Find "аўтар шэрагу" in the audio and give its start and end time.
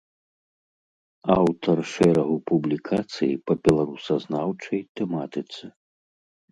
1.39-2.35